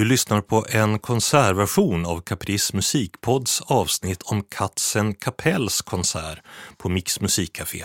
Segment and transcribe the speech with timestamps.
[0.00, 6.38] Du lyssnar på en konsertversion av Caprice musikpods avsnitt om Katzen Kapells konsert
[6.76, 7.84] på Mix musikcafé.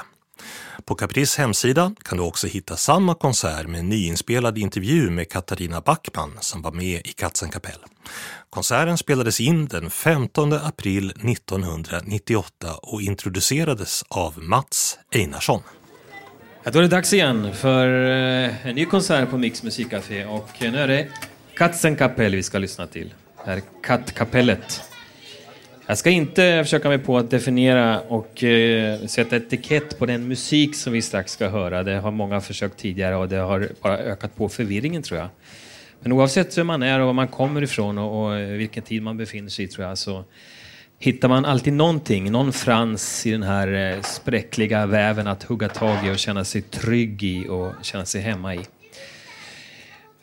[0.86, 5.82] På Caprice hemsida kan du också hitta samma konsert med en nyinspelad intervju med Katarina
[5.82, 7.80] Backman som var med i Katzen Kapell.
[8.50, 15.62] Konserten spelades in den 15 april 1998 och introducerades av Mats Einarsson.
[16.64, 20.64] Ja, då är det dags igen för eh, en ny konsert på Mix musikcafé och
[20.64, 21.08] eh, nu är det
[21.56, 23.14] Katzenkapell vi ska lyssna till.
[23.46, 24.82] Det här Kattkapellet.
[25.88, 30.76] Jag ska inte försöka mig på att definiera och eh, sätta etikett på den musik
[30.76, 31.84] som vi strax ska höra.
[31.84, 35.30] Det har många försökt tidigare och det har bara ökat på förvirringen tror jag.
[36.00, 39.18] Men oavsett vem man är och var man kommer ifrån och, och vilken tid man
[39.18, 40.24] befinner sig i tror jag så
[41.00, 46.08] hittar man alltid någonting, någon frans i den här eh, spräckliga väven att hugga tag
[46.08, 48.60] i och känna sig trygg i och känna sig hemma i.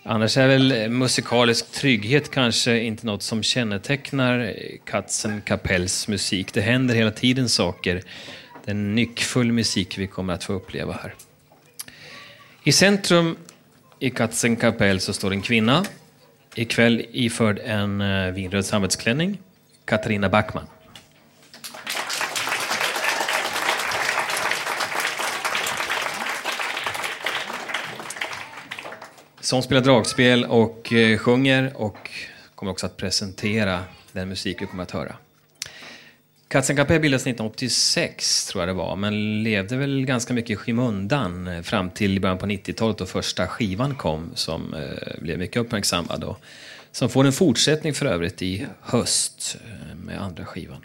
[0.05, 6.53] Annars är väl eh, musikalisk trygghet kanske inte något som kännetecknar eh, Katzen Kapells musik.
[6.53, 7.95] Det händer hela tiden saker.
[8.65, 11.15] Det är en nyckfull musik vi kommer att få uppleva här.
[12.65, 13.37] I centrum
[13.99, 15.85] i Katzen Kapell så står en kvinna.
[16.55, 19.39] Ikväll iförd en eh, vinröd sammetsklänning.
[19.85, 20.67] Katarina Backman.
[29.43, 32.11] Som spelar dragspel och eh, sjunger och
[32.55, 35.17] kommer också att presentera den musik vi kommer att höra.
[36.49, 41.63] Katzenkapell bildades 1986, tror jag det var, men levde väl ganska mycket i skymundan eh,
[41.63, 46.41] fram till början på 90-talet då första skivan kom som eh, blev mycket uppmärksammad och
[46.93, 49.57] som får en fortsättning för övrigt i höst
[49.97, 50.85] med andra skivan.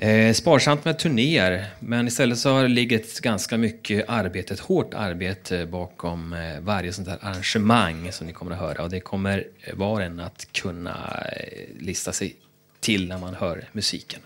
[0.00, 5.66] Eh, sparsamt med turnéer, men istället så ligger ligget ganska mycket arbete, ett hårt arbete
[5.66, 8.82] bakom eh, varje sånt här arrangemang som ni kommer att höra.
[8.82, 12.36] Och det kommer eh, var och en att kunna eh, lista sig
[12.80, 14.20] till när man hör musiken.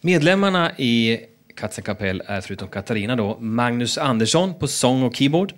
[0.00, 1.20] Medlemmarna i
[1.56, 5.52] Katzenkapell är förutom Katarina då Magnus Andersson på sång och keyboard.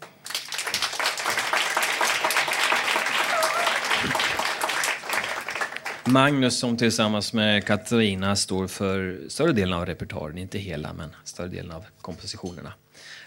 [6.07, 11.49] Magnus som tillsammans med Katarina står för större delen av repertoaren, inte hela men större
[11.49, 12.73] delen av kompositionerna.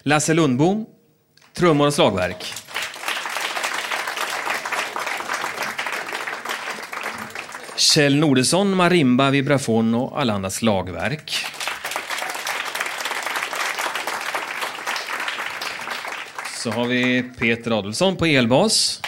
[0.01, 0.85] Lasse Lundbom,
[1.53, 2.45] trummor och slagverk.
[7.77, 11.33] Kjell Nordesson, marimba, vibrafon och alla andra slagverk.
[16.63, 19.01] Så har vi Peter Adolfsson på elbas.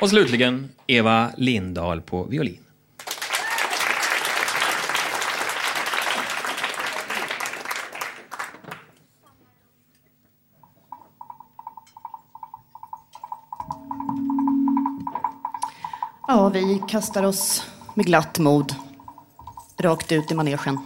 [0.00, 2.60] Och slutligen Eva Lindahl på violin.
[16.28, 18.74] Ja, vi kastar oss med glatt mod
[19.78, 20.78] rakt ut i manegen.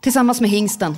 [0.00, 0.96] Tillsammans med hingsten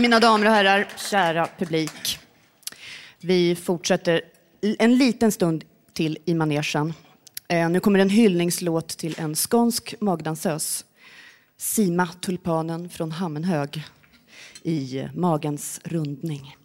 [0.00, 2.18] Mina damer och herrar, kära publik.
[3.20, 4.22] Vi fortsätter
[4.60, 6.92] en liten stund till i manegen.
[7.48, 10.84] Eh, nu kommer en hyllningslåt till en skånsk magdansös.
[11.56, 13.82] Sima tulpanen från Hammenhög
[14.62, 16.56] i Magens rundning.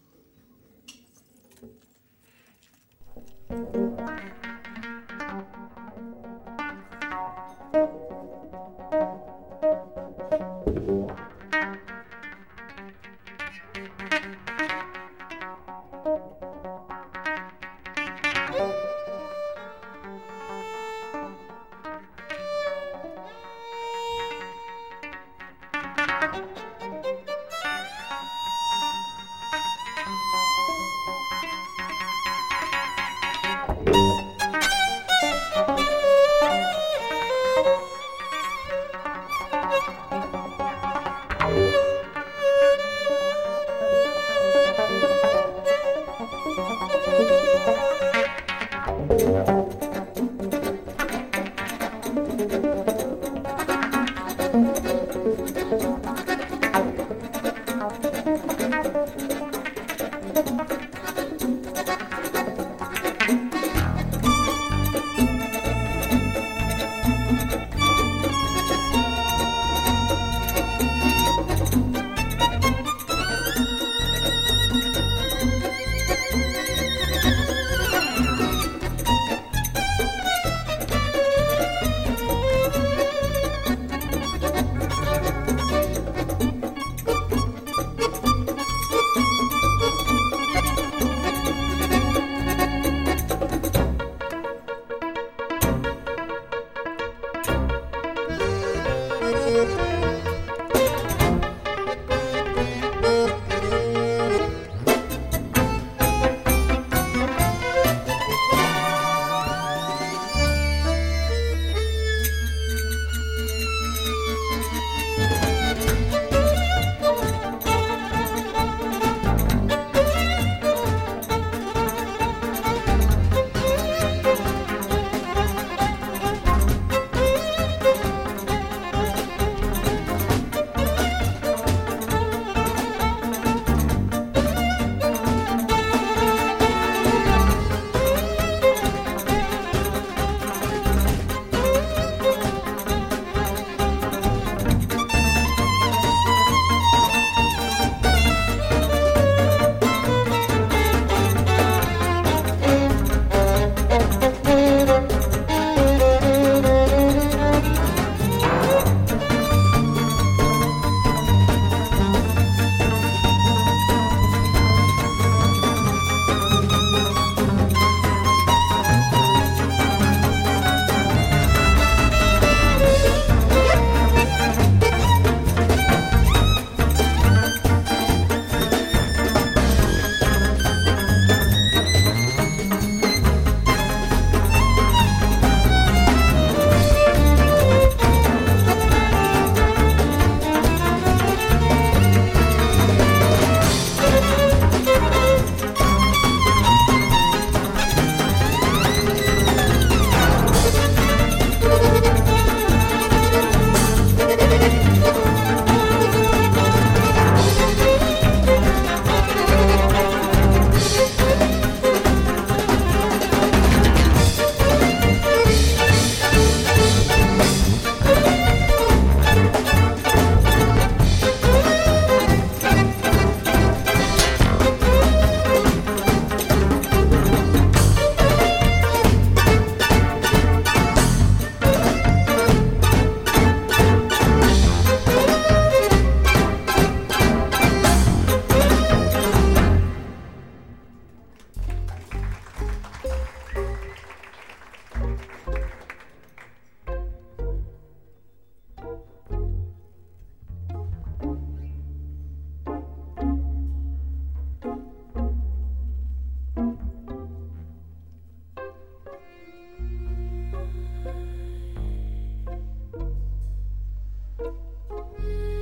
[264.94, 265.53] Música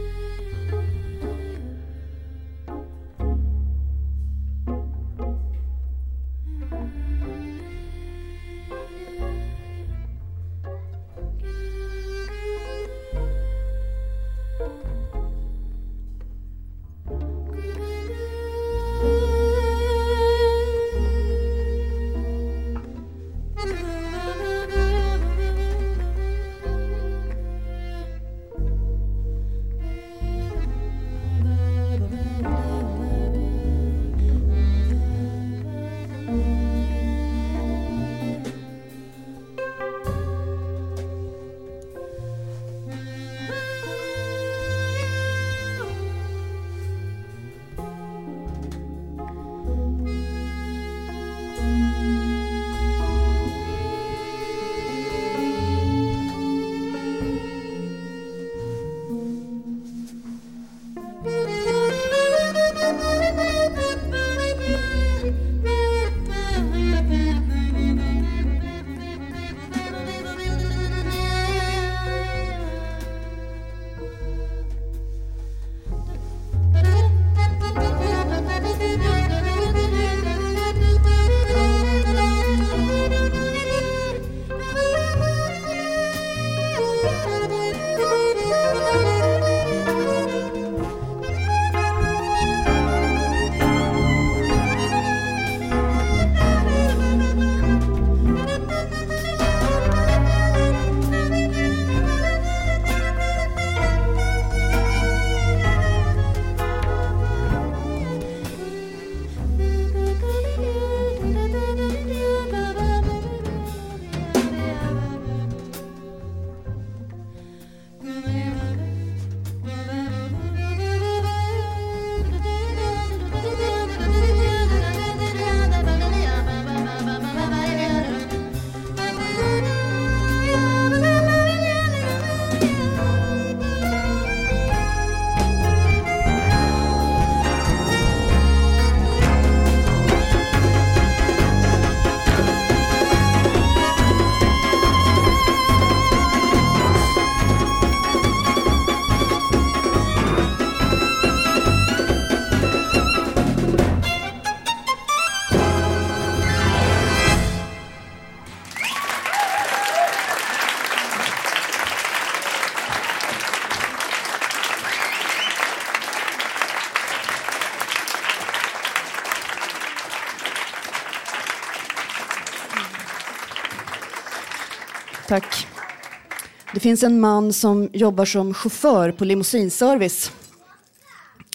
[176.81, 180.31] finns en man som jobbar som chaufför på limousinservice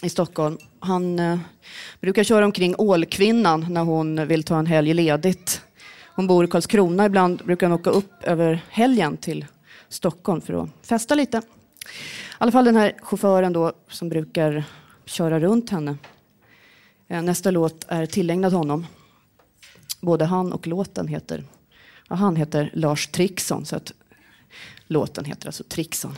[0.03, 0.57] i Stockholm.
[0.79, 1.39] Han eh,
[2.01, 5.61] brukar köra omkring Ålkvinnan när hon vill ta en helg ledigt.
[6.15, 7.05] Hon bor i Karlskrona.
[7.05, 9.45] Ibland brukar han åka upp över helgen till
[9.89, 11.37] Stockholm för att festa lite.
[11.37, 11.41] I
[12.37, 14.63] alla fall den här chauffören då som brukar
[15.05, 15.97] köra runt henne.
[17.07, 18.85] Eh, nästa låt är tillägnad honom.
[20.01, 21.43] Både han och låten heter,
[22.09, 23.91] ja, han heter Lars Trixon så att
[24.87, 26.17] låten heter alltså Trixon.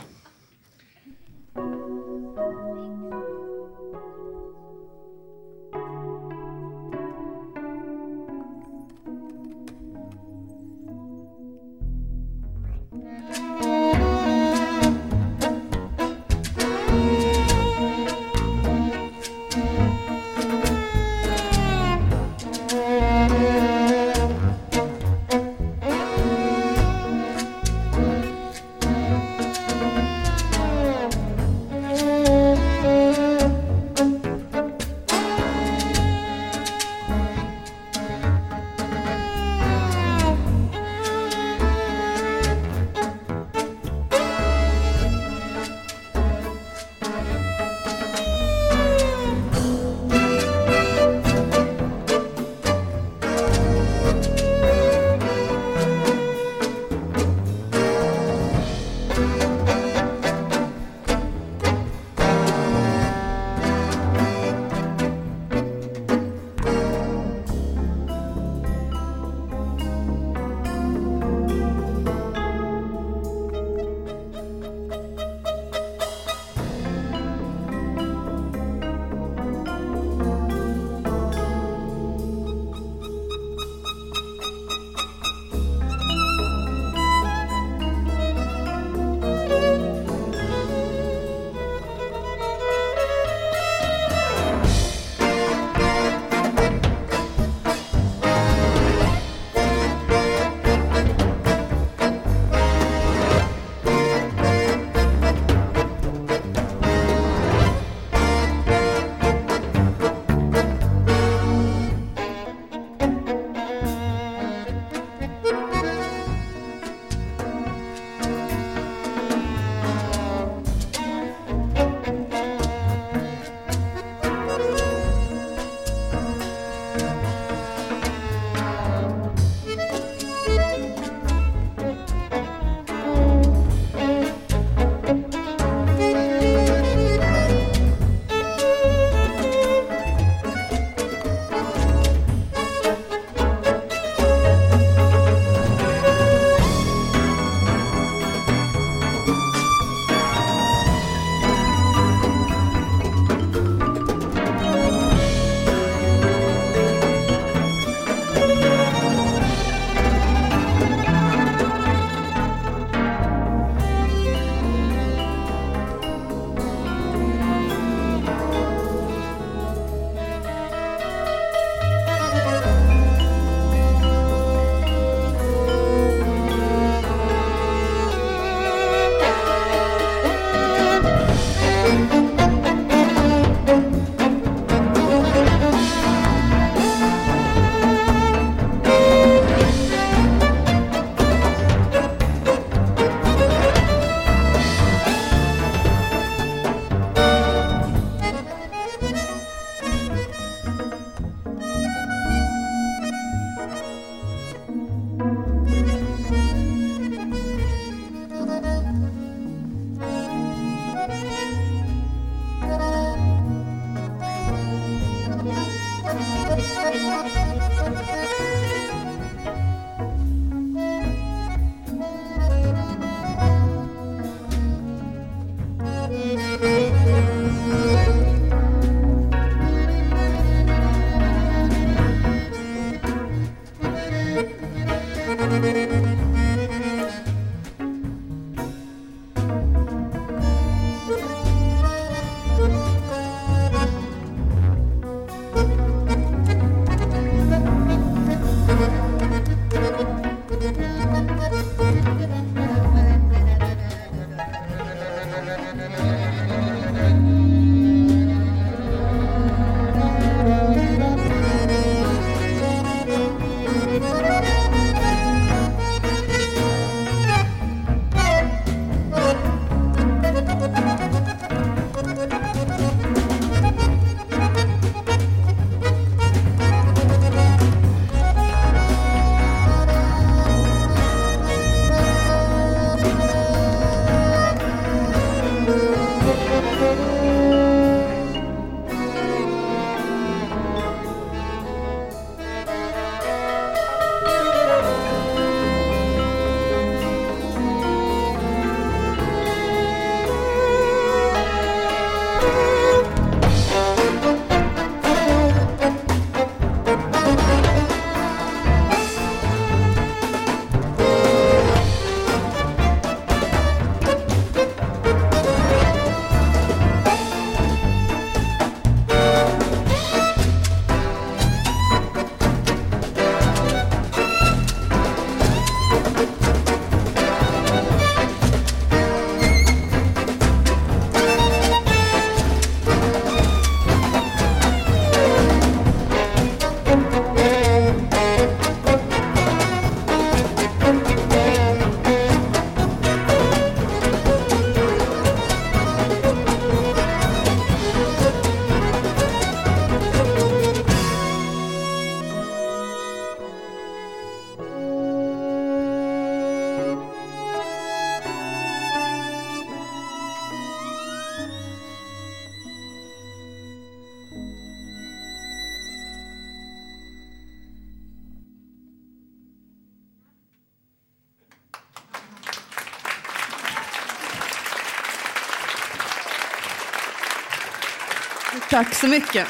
[378.70, 379.48] Tack så mycket.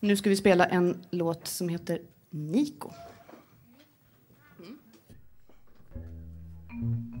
[0.00, 2.92] Nu ska vi spela en låt som heter Niko.
[6.70, 7.13] Mm.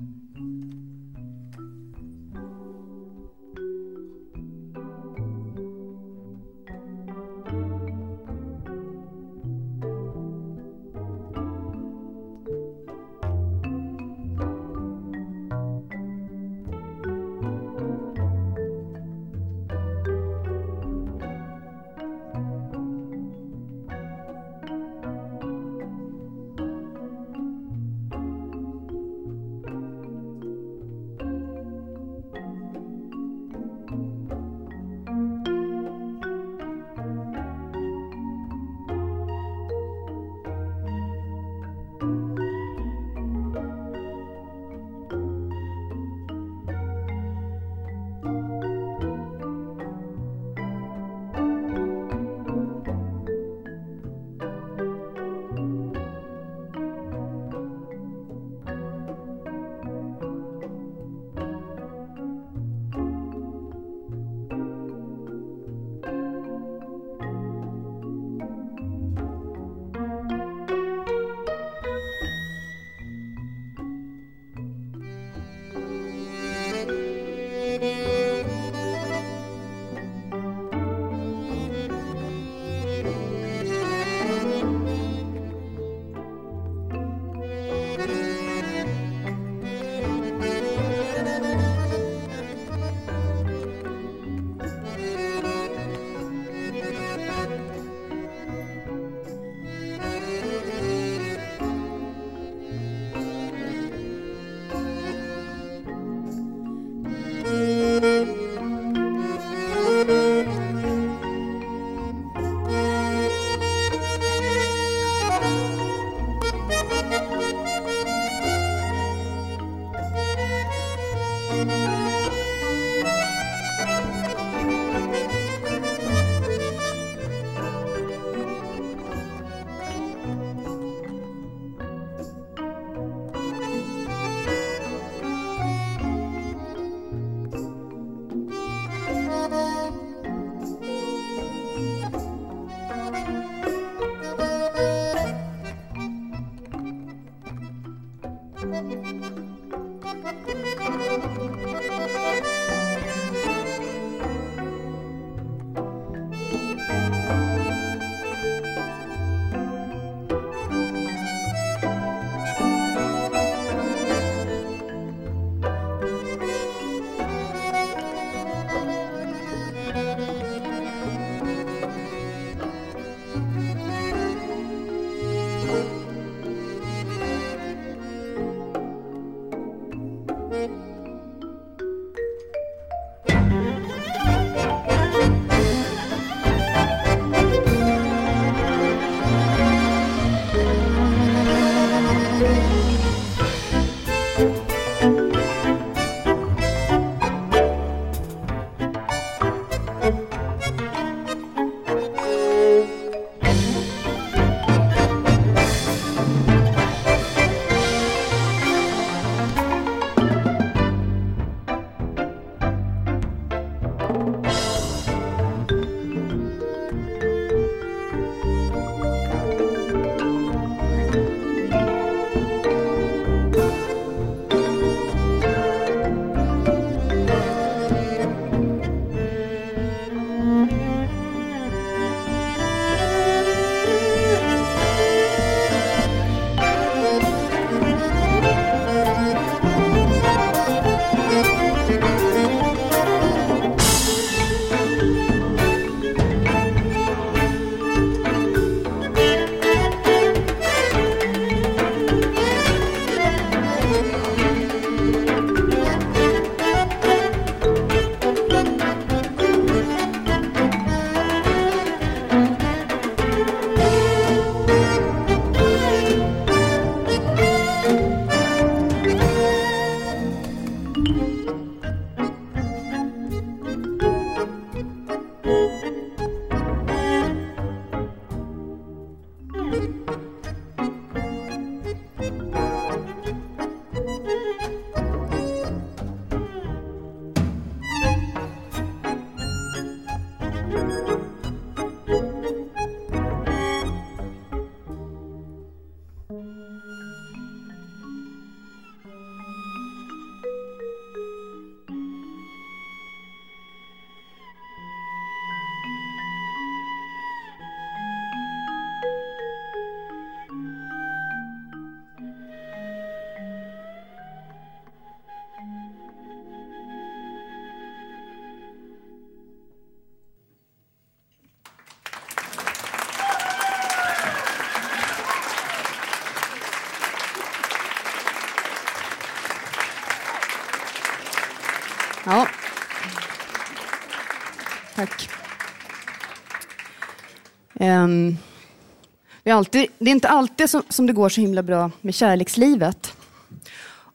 [339.54, 343.16] Alltid, det är inte alltid som, som det går så himla bra med kärlekslivet.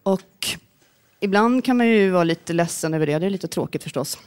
[0.04, 0.48] Och
[1.20, 3.20] ibland kan man ju vara lite ledsen över det.
[3.20, 4.18] Det är lite tråkigt förstås.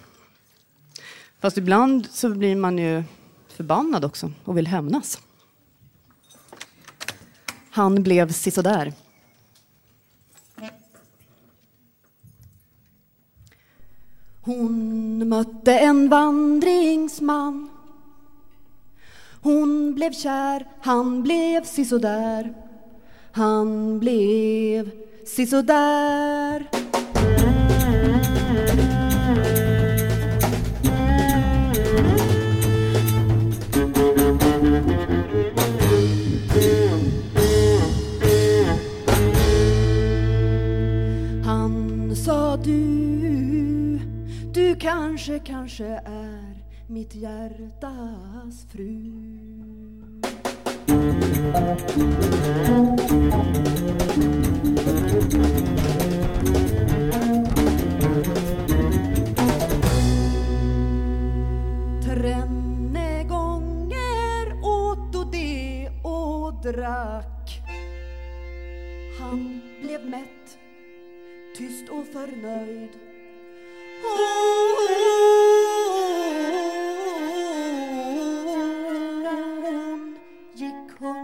[1.40, 3.04] Fast ibland så blir man ju
[3.48, 5.20] förbannad också och vill hämnas.
[7.70, 8.92] Han blev sisådär.
[14.40, 17.71] Hon mötte en vandringsman
[19.44, 22.54] hon blev kär, han blev sisådär.
[23.32, 24.90] Han blev
[25.26, 26.70] sisådär.
[41.44, 44.00] Han sa du,
[44.54, 46.51] du kanske, kanske är
[46.92, 49.02] mitt hjärtas fru
[62.04, 67.60] Trenne gånger åt och det och drack
[69.20, 70.58] Han blev mätt,
[71.56, 72.90] tyst och förnöjd
[74.04, 74.81] Oh!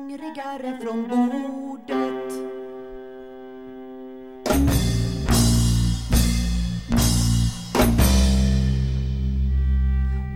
[0.09, 2.33] Hungrigare från bordet.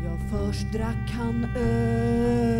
[0.05, 2.52] Ja, först drack han öl.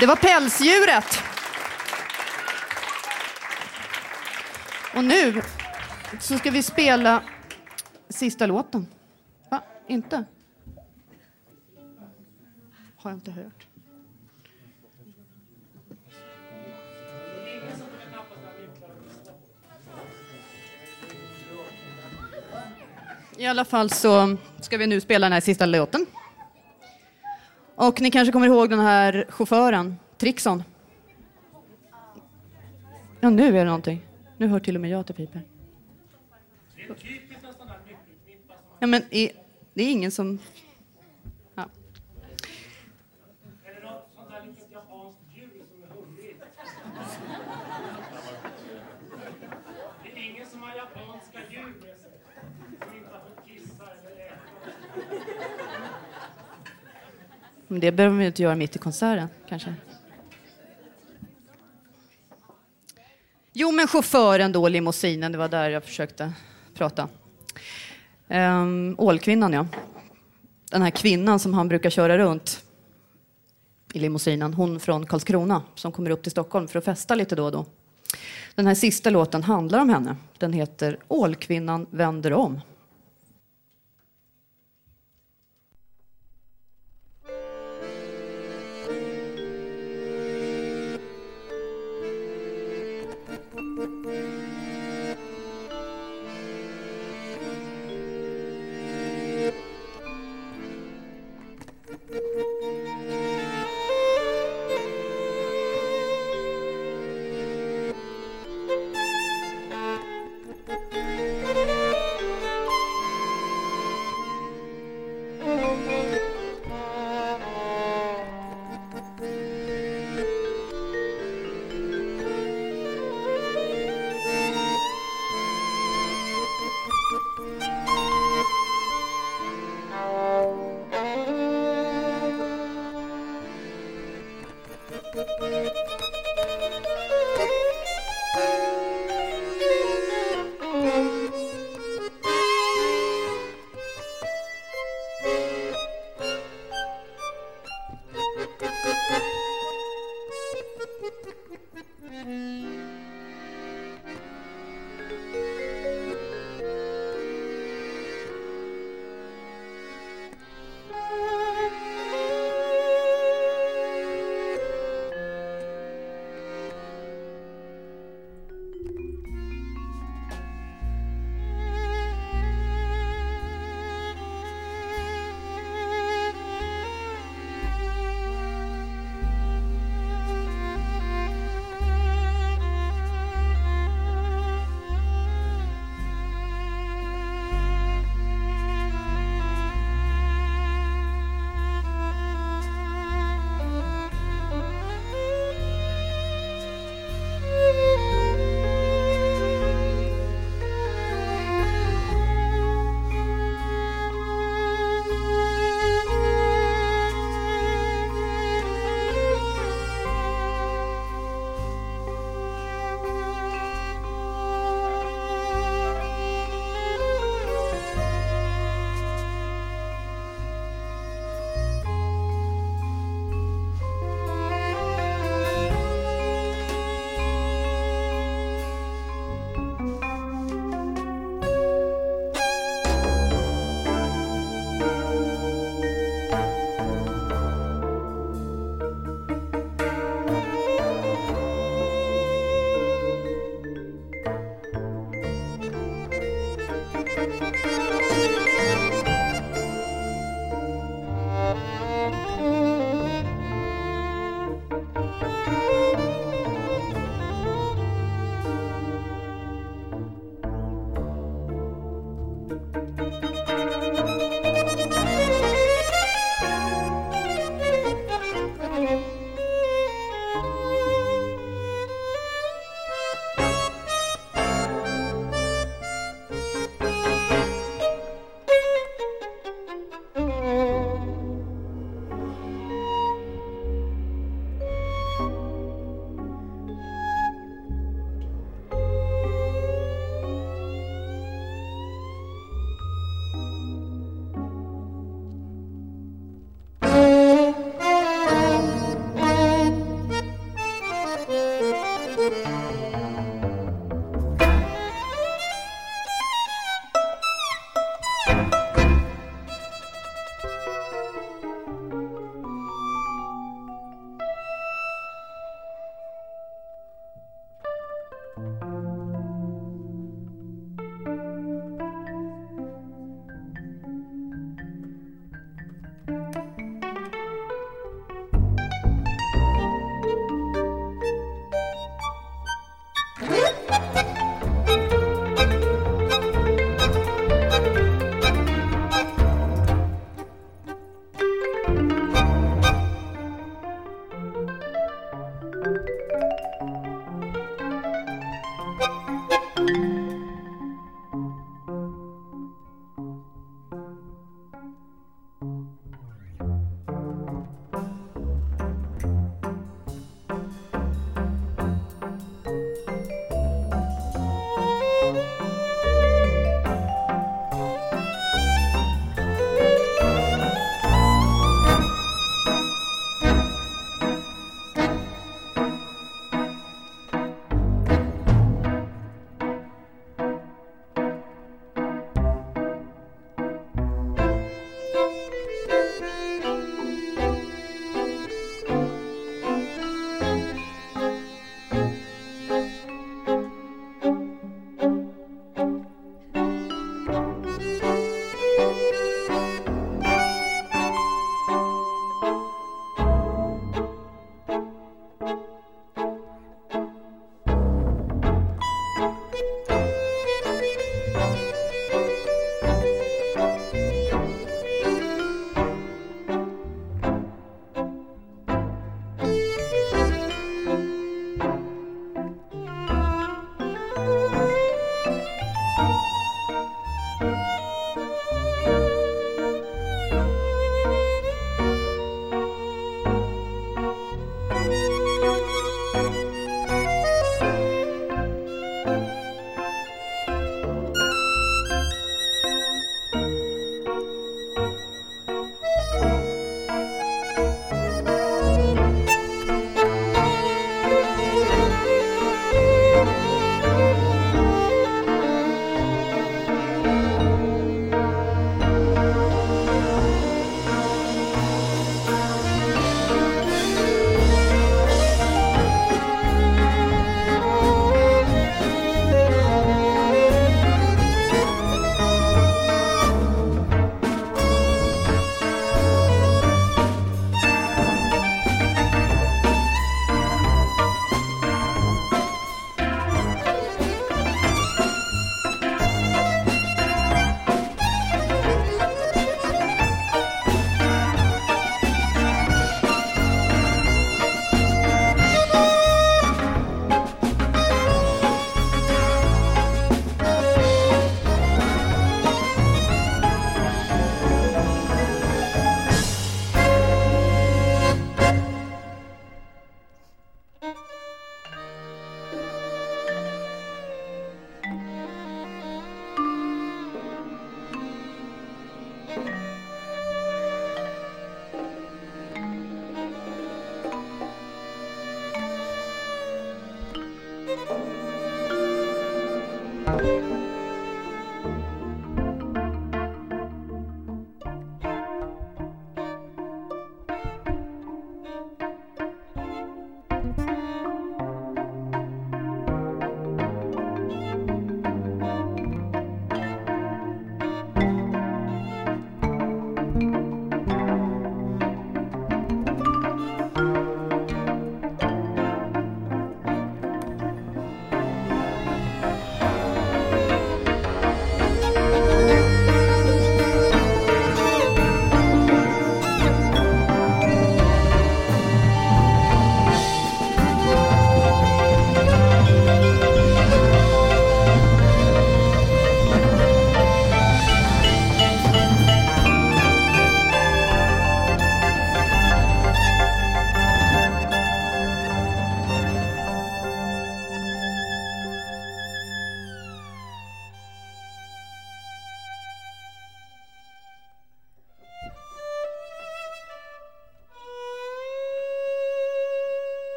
[0.00, 1.22] Det var pälsdjuret.
[4.94, 5.42] Och nu
[6.20, 7.22] så ska vi spela
[8.08, 8.86] sista låten.
[9.50, 9.62] Va?
[9.86, 10.24] Inte?
[12.96, 13.66] Har jag inte hört.
[23.36, 26.06] I alla fall så ska vi nu spela den här sista låten.
[27.80, 30.62] Och ni kanske kommer ihåg den här chauffören, Trixon.
[33.20, 34.06] Ja, nu är det någonting.
[34.36, 35.42] Nu hör till och med jag att det piper.
[38.78, 39.30] Ja, men är,
[39.74, 40.38] det är ingen som...
[57.68, 59.74] Men det behöver vi inte göra mitt i konserten, kanske.
[63.52, 66.32] Jo, men chauffören då, limousinen, det var där jag försökte
[66.74, 67.08] prata.
[68.28, 69.66] Ehm, Ålkvinnan, ja.
[70.70, 72.64] Den här kvinnan som han brukar köra runt
[73.92, 77.44] i limousinen, hon från Karlskrona som kommer upp till Stockholm för att festa lite då
[77.44, 77.66] och då.
[78.54, 80.16] Den här sista låten handlar om henne.
[80.38, 82.60] Den heter Ålkvinnan vänder om.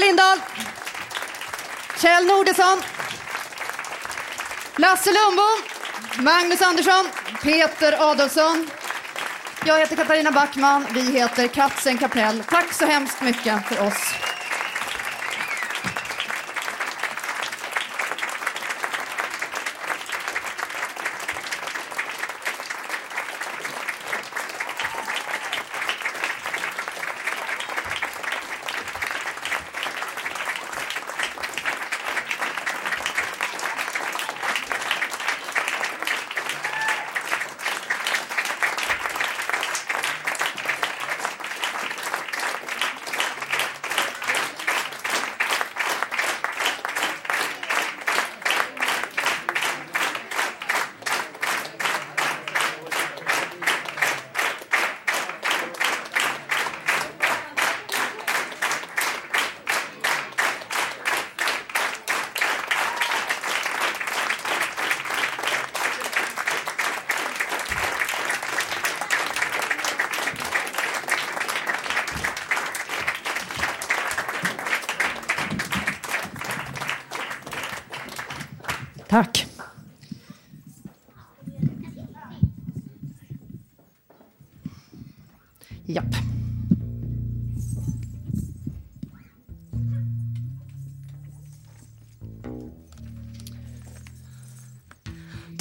[0.00, 0.38] Eva Lindahl.
[1.96, 2.82] Kjell Nordesson.
[4.76, 6.24] Lasse Lundbom.
[6.24, 7.08] Magnus Andersson.
[7.42, 8.70] Peter Adolfsson.
[9.64, 10.86] Jag heter Katarina Backman.
[10.94, 12.42] Vi heter Katzen Kapell.
[12.48, 14.09] Tack så hemskt mycket för oss.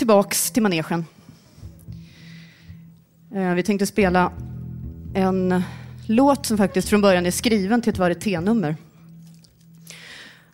[0.10, 1.06] Tillbaks till manegen.
[3.36, 4.32] Eh, vi tänkte spela
[5.16, 5.64] en
[6.08, 8.76] låt som faktiskt från början är skriven till ett varieténummer.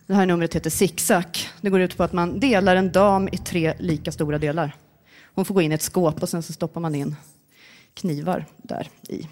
[0.06, 1.38] Det här numret heter Zigzag.
[1.60, 4.76] Det går ut på att man delar en dam i tre lika stora delar.
[5.34, 7.16] Hon får gå in i ett skåp och sen så stoppar man in
[7.94, 9.28] knivar där i.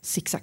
[0.00, 0.42] Zigzag.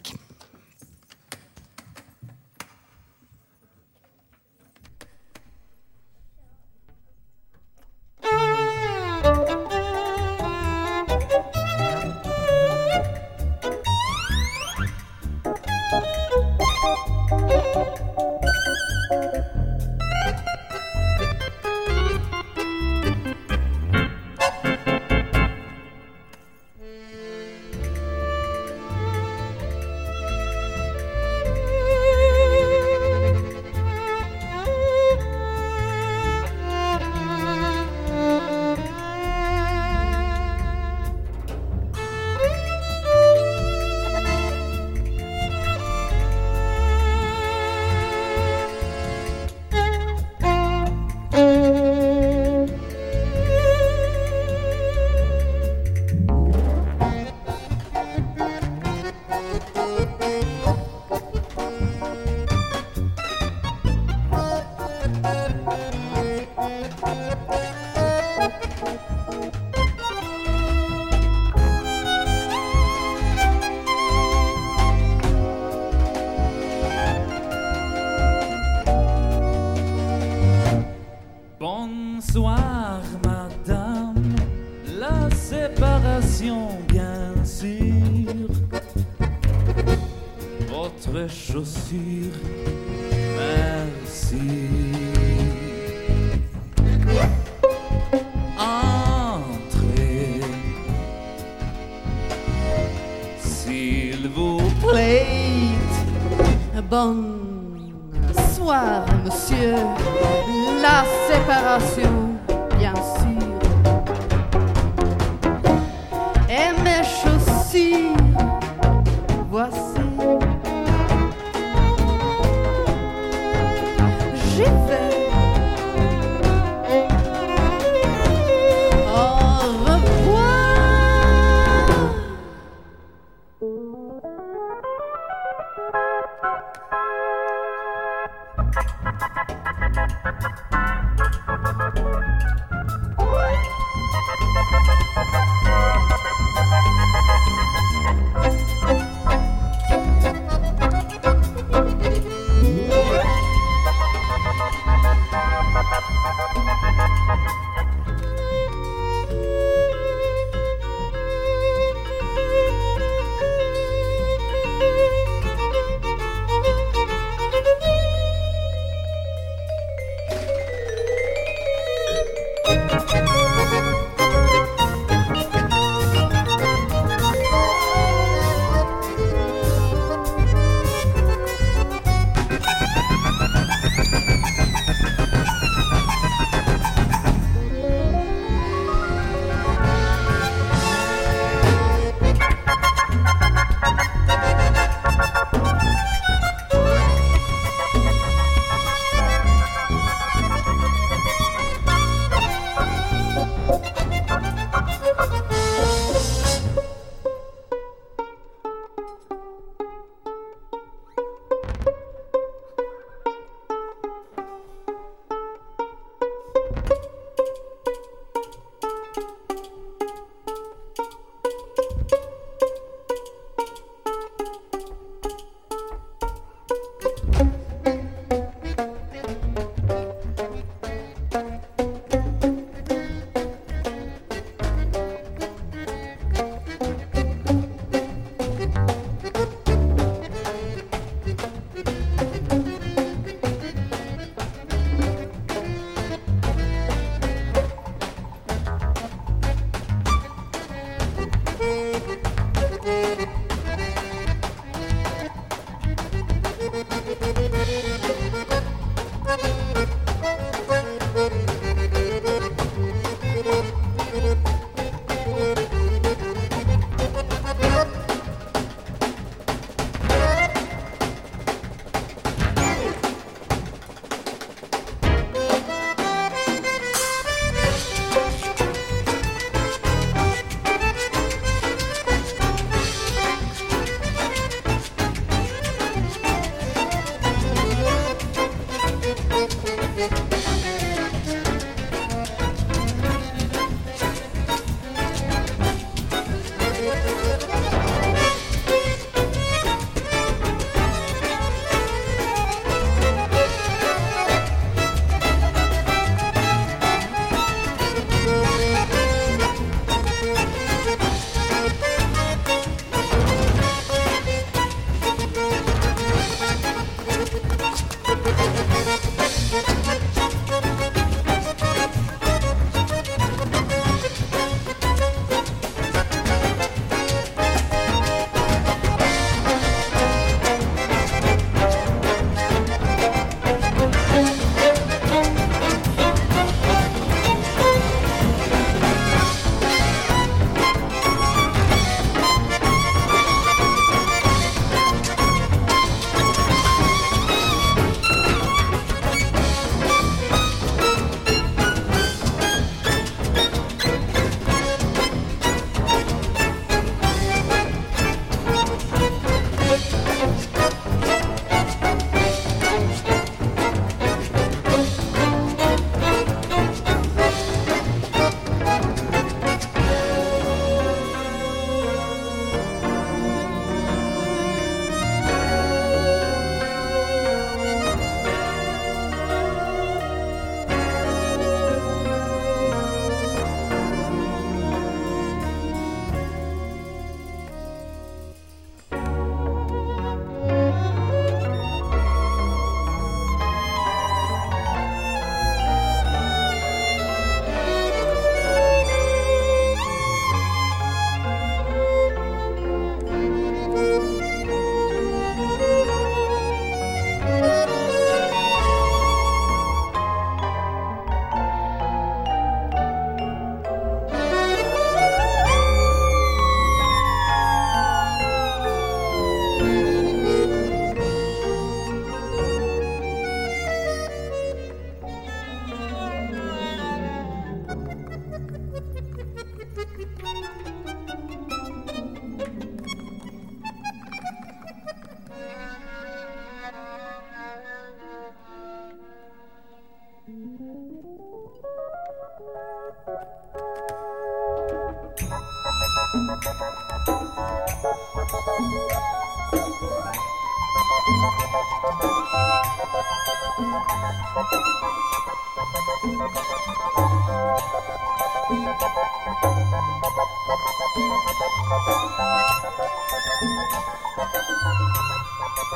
[91.52, 92.51] Jossir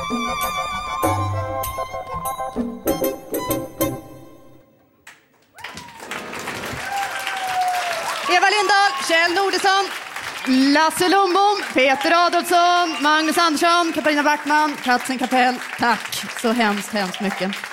[0.08, 0.14] Eva
[8.50, 9.86] Lindahl, Kjell Nordesson,
[10.72, 15.54] Lasse Lundbom, Peter Adolfsson, Magnus Andersson, Katarina Backman, Katzen Kapell.
[15.78, 17.65] Tack så hemskt, hemskt mycket.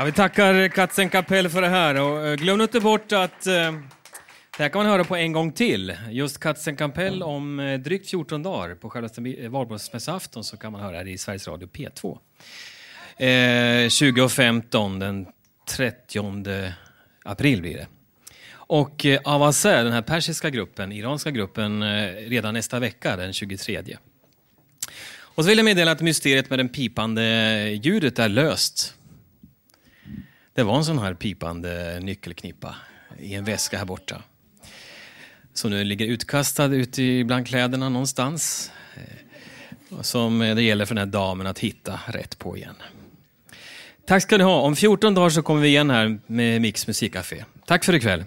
[0.00, 2.00] Ja, vi tackar Katzen Kapell för det här.
[2.00, 3.72] Och eh, glöm inte bort att eh,
[4.56, 5.96] det här kan man höra på en gång till.
[6.10, 8.74] Just Katzen Kapell om eh, drygt 14 dagar.
[8.74, 12.18] På självaste eh, valborgsmässoafton så kan man höra det i Sveriges Radio P2.
[13.16, 15.26] Eh, 2015, den
[15.68, 16.72] 30
[17.24, 17.86] april blir det.
[18.52, 23.96] Och eh, Avazeh, den här persiska gruppen, iranska gruppen, eh, redan nästa vecka, den 23.
[25.20, 27.22] Och så vill jag meddela att mysteriet med den pipande
[27.82, 28.94] ljudet är löst.
[30.60, 32.74] Det var en sån här pipande nyckelknippa
[33.18, 34.22] i en väska här borta.
[35.54, 38.72] Som nu ligger utkastad ute bland kläderna någonstans.
[38.94, 42.74] Eh, som det gäller för den här damen att hitta rätt på igen.
[44.06, 44.60] Tack ska ni ha.
[44.60, 47.44] Om 14 dagar så kommer vi igen här med Mix Musikcafé.
[47.66, 48.24] Tack för ikväll.